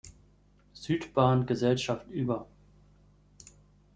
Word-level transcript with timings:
Südbahn-Gesellschaft 0.73 2.07
über. 2.09 2.47